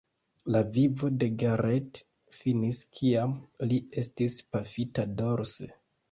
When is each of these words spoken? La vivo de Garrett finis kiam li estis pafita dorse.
La 0.53 0.59
vivo 0.75 1.09
de 1.23 1.25
Garrett 1.41 1.99
finis 2.37 2.79
kiam 2.99 3.35
li 3.73 3.77
estis 4.03 4.39
pafita 4.57 5.05
dorse. 5.21 5.69